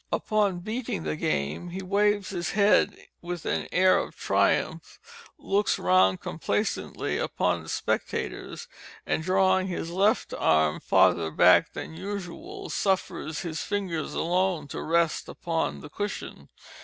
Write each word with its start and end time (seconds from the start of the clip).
Upon 0.11 0.61
beating 0.61 1.03
the 1.03 1.15
game, 1.15 1.69
he 1.69 1.83
waves 1.83 2.29
his 2.29 2.49
head 2.53 3.05
with 3.21 3.45
an 3.45 3.67
air 3.71 3.99
of 3.99 4.17
triumph, 4.17 4.99
looks 5.37 5.77
round 5.77 6.21
complacently 6.21 7.19
upon 7.19 7.61
the 7.61 7.69
spectators, 7.69 8.67
and 9.05 9.21
drawing 9.21 9.67
his 9.67 9.91
left 9.91 10.33
arm 10.35 10.79
farther 10.79 11.29
back 11.29 11.73
than 11.73 11.93
usual, 11.93 12.71
suffers 12.71 13.41
his 13.41 13.61
fingers 13.61 14.15
alone 14.15 14.67
to 14.69 14.81
rest 14.81 15.29
upon 15.29 15.81
the 15.81 15.89
cushion. 15.89 16.49